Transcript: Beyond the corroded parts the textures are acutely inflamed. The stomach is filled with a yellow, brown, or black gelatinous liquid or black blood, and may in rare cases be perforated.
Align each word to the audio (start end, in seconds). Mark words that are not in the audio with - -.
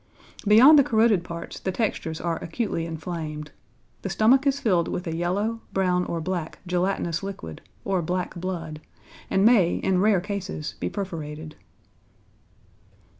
Beyond 0.47 0.79
the 0.79 0.83
corroded 0.83 1.23
parts 1.23 1.59
the 1.59 1.71
textures 1.71 2.19
are 2.19 2.37
acutely 2.43 2.87
inflamed. 2.87 3.51
The 4.01 4.09
stomach 4.09 4.47
is 4.47 4.59
filled 4.59 4.87
with 4.87 5.05
a 5.05 5.15
yellow, 5.15 5.61
brown, 5.73 6.05
or 6.05 6.19
black 6.19 6.57
gelatinous 6.65 7.21
liquid 7.21 7.61
or 7.85 8.01
black 8.01 8.33
blood, 8.33 8.81
and 9.29 9.45
may 9.45 9.75
in 9.75 9.99
rare 10.01 10.19
cases 10.19 10.73
be 10.79 10.89
perforated. 10.89 11.55